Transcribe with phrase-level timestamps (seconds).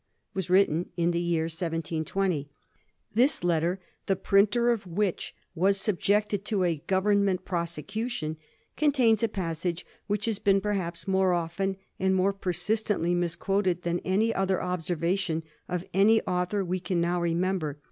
[0.33, 2.49] was written in the year 1720.
[3.13, 8.35] This letter— ^the printer of which was subjected to a Grovemment pro secution—
[8.75, 14.33] contains a passage which has been, perhaps, more often and more persistently misquoted than any
[14.33, 17.77] other observation of any author we can now remember.